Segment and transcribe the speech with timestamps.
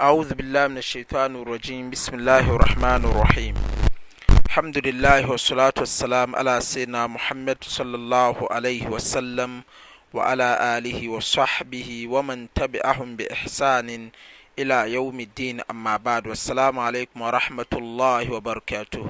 [0.00, 3.54] أعوذ بالله من الشيطان الرجيم بسم الله الرحمن الرحيم
[4.46, 9.62] الحمد لله والصلاة والسلام على سيدنا محمد صلى الله عليه وسلم
[10.12, 14.10] وعلى آله وصحبه ومن تبعهم بإحسان
[14.58, 19.04] إلى يوم الدين أما بعد والسلام عليكم ورحمة الله وبركاته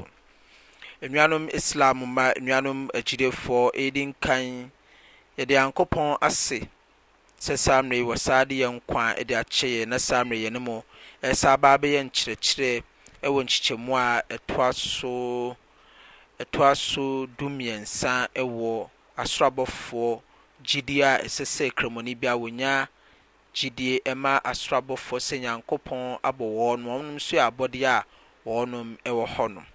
[1.03, 4.67] nnuanom islam ma nnuanom agyidefoɔ ɛdi nkan
[5.39, 6.69] yɛde yankopɔn ase
[7.43, 10.77] sɛ sammere y wɔ saa de yɛn kw a ɛde akyɛeɛ na sammeryy ɛne mu
[11.29, 12.83] ɛsa baa bɛyɛ nkyerɛkyerɛ
[13.27, 15.57] ɛwɔ nkyekyɛmu a ɛtosoɛto
[16.63, 18.91] a so diɛs0 ɛwɔ
[19.23, 20.21] asorobɔfoɔ
[20.69, 22.89] gyidie a ɛsɛ sɛ kramɔne bi a wɔnya
[23.53, 28.05] gyidie ɛma asoroabɔfoɔ sɛ nyankopɔn abɔ wɔɔ nom ɔwnom nso yɛ abɔdeɛ a
[28.49, 29.67] wɔɔnom ɛwɔ hɔ nom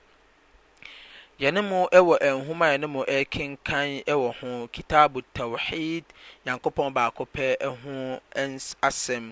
[1.44, 6.04] yɛnemu ɛwɔ nhom a ɛne mu ɛkenkan ɛwɔ ho kitab tawhid
[6.44, 7.46] nyankopɔn baakɔ pɛ
[7.82, 7.96] ho
[8.88, 9.26] asɛm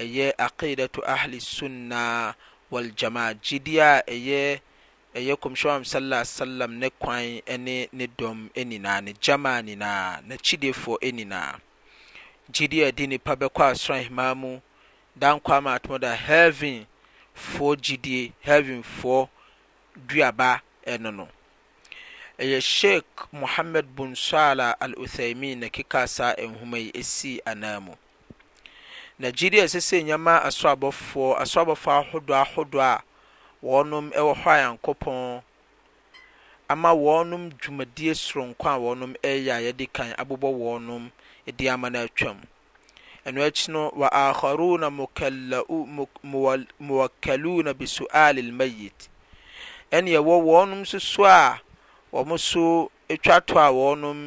[0.00, 2.34] ɛyɛ aqidato ahlessunna
[2.72, 4.58] waljamaa gyidie a ɛyɛ
[5.14, 11.60] ɛyɛ komsyuwam saala salam ne kwan ɛne ne dɔm anyinaa ne gyamaa nnyinaaa nakyidiefoɔ anyinaa
[12.52, 14.58] gyidiɛ adini pa bɛkɔ a sorahima mu
[15.16, 19.28] dankw amaatoma dea hvinfo gidie hvifo
[19.96, 21.28] dabaɛno no
[22.38, 27.94] ɛyɛ shyeik muhamed bun sala alotheimine ne kekasaa ɛnhuma yi sii anaa mu
[29.18, 33.02] nigeria ɛsesɛ nnyɛma asɔoaso abɔfo ahodo ahodoɔ a
[33.64, 35.42] wɔɔnom ɛwɔ hɔ a nyankopɔn
[36.68, 41.10] ama wɔɔnom dwumadie soronko a wɔnom ɛyɛ a yɛdi kan abobɔ wɔɔnom
[41.56, 42.42] di ama no atwam
[43.24, 44.90] ɛno akyi no w aharuna
[46.80, 49.08] mowakaluuna be suale al mayit
[49.90, 51.62] ɛnea ɛwɔ wɔɔnom nsusu a
[52.12, 52.90] ɔ mo so
[53.22, 54.18] twa toɔ a wɔnom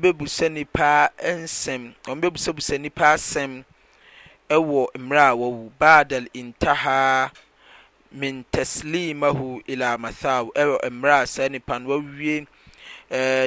[0.00, 0.88] bɛbusa nipa
[2.18, 3.52] ɛusabusannipa sɛm
[4.54, 7.30] ɛwɔ mmerɛ a wawu badal intaha
[8.12, 12.46] min taslimahu ila matha ɛwɔ mmerɛ a saa nipanoawie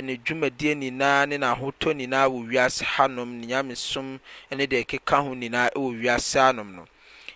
[0.03, 4.19] ne dwumadie nyinaa ne nahotɔ nyinaa wɔwiase hanom nenyamesom
[4.55, 6.85] ne de ɛkeka ho nyinaa wɔ wiase anom no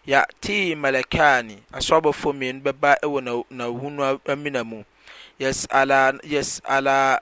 [0.05, 4.83] y ti malekaa ni asoabɔfmiin bɛbawɔ nawu no aminamu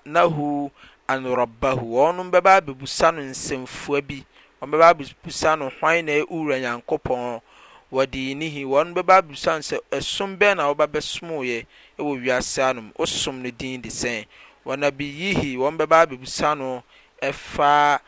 [0.06, 0.72] nahu
[1.08, 4.26] an rabbahu wɔn bɛba abɛbusa no nsɛmfua bi
[4.62, 7.42] wɔn bɛba abɛbusa no hwan na ɛwura nyankopɔn
[7.92, 11.66] wɔde nihi wɔn bɛba abɛbusa no sɛ ɛsom bɛn na wɔba bɛsomoyɛ
[12.00, 14.26] ɛwɔ wiase anom ɔsom no din de sɛn
[14.66, 16.84] wɔn abiyihi wɔn bɛba abɛbusa no
[17.22, 18.00] ɛfa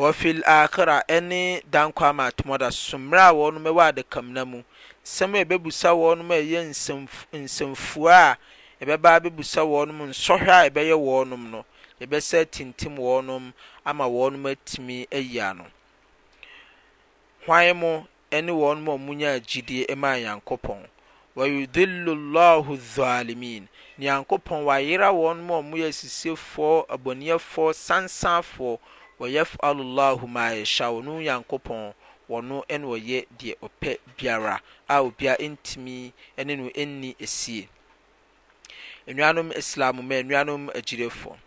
[0.01, 4.63] wɔfil akra ɛne dankwama atomɔda so mmerɛ a wɔnom ɛwɔ adakamna mu
[5.05, 6.59] nsɛm a ɛbɛbusa wɔnom a ɛyɛ
[7.39, 8.37] nsɛmfua a
[8.85, 11.65] ɛbɛba abɛbusa wɔnom nsɔhwɛ a ɛbɛyɛ wɔnom no
[12.01, 13.53] yɛbɛsɛ tintim wɔnom
[13.85, 15.65] ama wɔnom atumi ayi e ano
[17.47, 20.83] hwan mu ɛne wɔnom a munya agyidie ma nyankopɔn
[21.35, 23.67] wayudhillu llahu dhalimin
[23.97, 28.77] nyankopɔn wayera wɔnom a muyɛ sisiefoɔ abɔneɛfoɔ sansanfoɔ
[29.19, 31.93] wɔyɛf'alu allahu ma yɛhyɛ wɔn nyankopɔn
[32.29, 34.59] wɔn ɛna wɔyɛ deɛ ɔpɛ biara
[34.89, 37.67] a obiara ntumi ɛne no ɛnni esie
[39.07, 41.37] nnuanom islam mɛ nnuanom agyirefo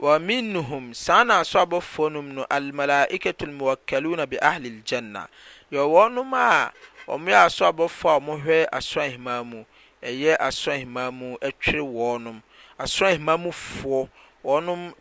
[0.00, 5.28] wɔminuhum saa na aso abɔfoɔ nom no almalaikatul muwakkaluna bi ahli aljanna
[5.70, 6.72] yɛ wɔnom a
[7.08, 9.64] wɔn yɛ aso abɔfoɔ a wɔhwɛ aso ahema mu
[10.02, 12.40] ɛyɛ aso ahema mu ɛtwere wɔnom
[12.78, 14.08] aso ahema mufoɔ
[14.44, 14.94] wɔnom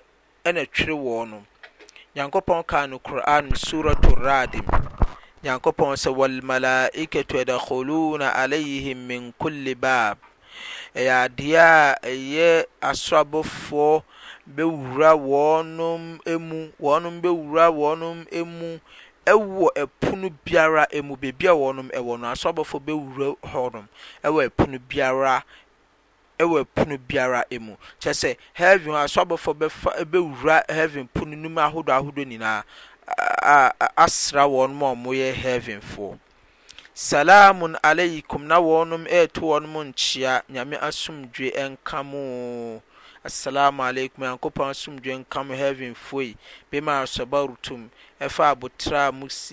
[0.44, 1.46] ɛna twere wɔnom
[2.16, 4.52] nyankopɔn kaa no quran suratul rad
[5.44, 10.18] nyankopɔn sɛ walmalaikatu yadkhuluna alayhim min kulli bab
[10.96, 14.04] ɛyɛ adeɛ a ɛyɛ asoabɔfoɔ
[14.56, 16.20] bɛwura wɔnom
[16.50, 18.18] mu wɔnom bɛwura wɔnom
[18.60, 18.80] mu
[19.26, 23.88] ɛwɔ ɛpono biara mu beebi a wɔnom ɛwɔ no asoabɔfoɔ bɛwura hɔnom
[24.24, 25.44] ɛwɔ ɛpono biara
[26.42, 28.30] ɛwɔ pono biara mu kyɛ sɛ
[28.60, 32.64] heaven asɔbɔfoɔ bɛfa bɛwura heaven pono no mu ahodoɔ ahodoɔ nyinaa
[33.44, 33.72] a
[34.06, 36.18] asra wɔn mu a wɔyɛ heavenfoɔ
[36.96, 42.82] salamun aleikum na wɔnom ɛreto wɔn nkyia nyame asomdwe nka mo
[43.28, 46.32] assalamu aleikum nyankopɔn asomdwekame heavinfoyi
[46.72, 47.82] bema sɔbarutum
[48.26, 49.08] ɛfa abotraa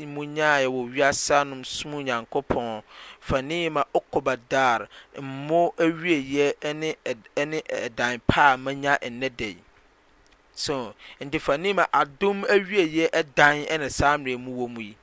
[0.04, 2.82] mmunyaa ɛwɔ wiasanom smu nyankopɔn
[3.26, 4.80] faniima ɔkɔba daar
[5.24, 6.96] mmo awiei ne
[7.86, 9.58] ɛdan pa a manya ɛnnɛdayi
[10.54, 14.96] so nti faniima adom awiei ɛdan ɛne saa mmirɛ mu wɔ mu yi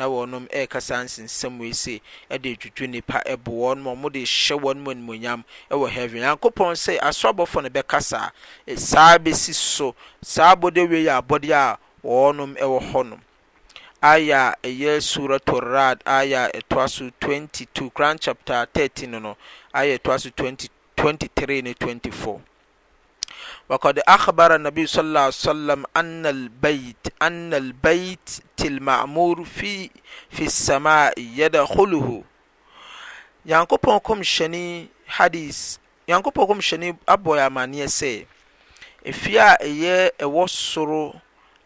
[0.00, 1.94] na wɔnom ɛrekasa nsensɛm wei se
[2.32, 5.40] ɛde twitwi nipa ɛbo wɔn mu wɔde hyɛ wɔn mu animonyam
[5.72, 8.30] ɛwɔ heaven yankopɔn sɛ asoabɔfo no bɛkasa
[8.66, 13.20] eh, saa bɛsi so saa abɔde wei yɛ abɔde a wɔnom ɛwɔ hɔnom
[14.02, 19.36] aya ɛyɛ suratul rad aya ɛtoa so 22 koran chapter 13 no no
[19.74, 22.40] aya ɛtoa so 20 23 ne 24
[23.68, 28.26] wkd agbara nnabi ssm annlbait anna lbait
[28.56, 29.60] te lma'mor f
[30.30, 32.24] fi samai yadxulehu
[33.56, 34.62] ankopɔ km hyɛne
[35.16, 35.78] hadis
[36.08, 38.26] nyankopɔn ɔmhyɛne abɔ yɛ amanneɛ sɛ
[39.10, 41.14] ɛfi a ɛyɛ ɛwɔ soro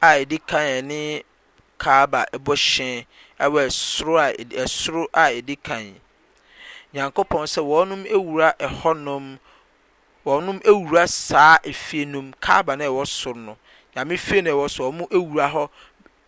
[0.02, 1.22] a ɛdi kan ɛne
[1.78, 3.06] kaba ɛbɔ hyɛ
[3.40, 3.60] ɛwɔ
[4.60, 5.96] ɛsoro a ɛdi kan
[6.94, 9.38] nyankopɔn sɛ wɔnom ɛwura ɛhɔnom
[10.26, 13.56] wɔn awura saa efie no mu kaaba no a ɛwɔ soro no
[13.94, 15.69] nyame fie no a ɛwɔ so wɔn awura hɔ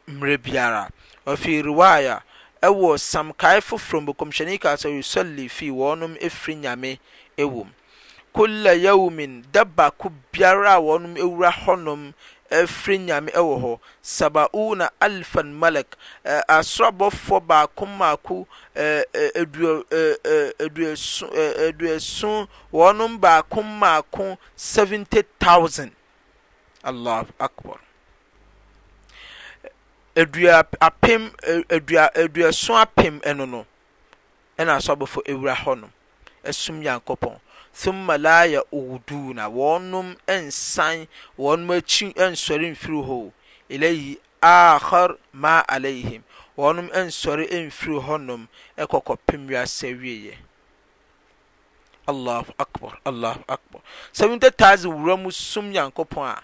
[0.09, 0.89] mmerɛ biara
[1.27, 2.23] ɔfiri riwaaya
[2.63, 5.49] ɛwɔ samkae foforɔ mu kɔmhyɛni kaa sɛ yusɔli
[6.23, 6.99] efiri nyame
[7.37, 7.73] ɛwɔ mu
[8.33, 12.15] kulla yawmin daba ko biara a wɔn awura hɔnom
[12.57, 13.73] ɛfiri nyame ɛwɔ hɔ
[14.03, 15.97] sabauna alfan malak
[16.59, 18.47] asorabɔfoɔ baako mmaako
[21.69, 25.91] aduasu wɔnom baako mmaako 70000
[26.85, 27.79] allah akbar
[30.17, 31.31] aduapem
[32.15, 33.67] aduasu apem ɛno no
[34.59, 35.91] ɛna asorabɔfoɔ ewura hɔ no
[36.45, 37.41] ɛsom yankɔpɔn.
[37.77, 40.09] thumma la yauduna wɔnom
[40.45, 40.99] nsan
[41.43, 43.19] wɔnom akyi nsɔre mfiri hɔ
[43.75, 44.13] ilayhi
[44.51, 45.11] akhar
[45.43, 46.23] ma alayhim
[46.57, 48.49] wɔnom nsɔre mfiri hɔnom
[48.83, 50.35] ɛkɔ kɔpem wiase wieɛ
[52.11, 53.81] allahu akbar allahu akbar
[54.13, 56.43] 70000 wura mu sum nyankopɔn a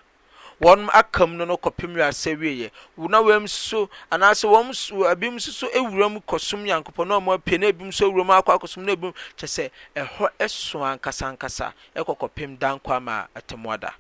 [0.60, 2.70] wɔn akam no no kɔpem wiase wieɛ
[3.08, 7.34] na wɔn nso anaasɛ wɔn nso ebinom nso so ewura mu kɔsom nyankopɔ na wɔn
[7.38, 10.78] apia na ebinom nso ewura mu akɔ akɔsom na ebi ebinom kyɛ sɛ ɛhɔ ɛso
[10.84, 13.92] ankasankasa ɛkɔ kɔpem danko ama atemuada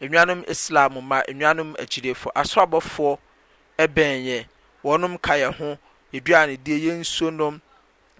[0.00, 3.18] nnuanom islam ma nnuanom akyirefo aso abɔfoɔ
[3.78, 4.46] ɛbɛn yɛ
[4.84, 5.78] wɔn ka yɛn ho
[6.12, 7.60] eduane deɛ yɛn nsuo nom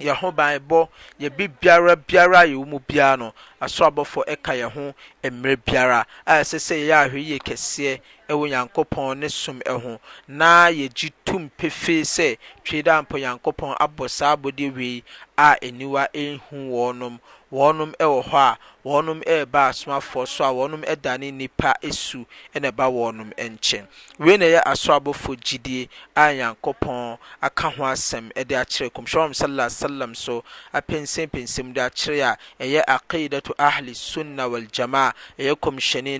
[0.01, 0.89] yɛn ho ban bɔ
[1.21, 4.95] yɛ bi biara biara a yɛwɔ mu biara no aso abɔfo ɛka yɛn ho
[5.29, 11.11] mmerɛ biara a ɛsɛ sɛ yɛyɛ ahwɛyie kɛseɛ ɛwɔ nyankopɔn ne som ɛho na yɛgye
[11.25, 15.05] tum pefee sɛ twe dɛ ampa nyankopɔn abɔ saa abɔde wei
[15.37, 17.21] a aniwa ɛnhu wɔnom
[17.53, 18.57] wɔnom ɛwɔ hɔ a
[18.89, 22.25] wɔnom ɛreba asomafoɔ so a wɔnom ɛdane nnipa esu
[22.55, 23.87] ɛna ɛba wɔnom nkyɛn
[24.19, 24.99] wei na ɛyɛ aso
[25.37, 30.45] gyidie a nyankopɔn aka ho asɛm ɛde akyerɛ kɔmhyɛn wɔn sallallahu alaihi wa sallam so
[30.73, 32.39] apɛnsɛmpɛnsɛm de akyerɛ a
[32.73, 35.13] ɛyɛ akeedatu ahle sunna waljamaa
[35.45, 36.13] yɛ kɔmsyɛni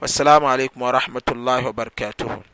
[0.01, 2.45] wassalamu aleykum wa rahmatullahi wa barakatuhu